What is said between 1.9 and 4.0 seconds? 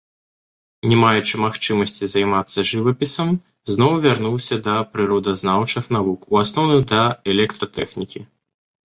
займацца жывапісам, зноў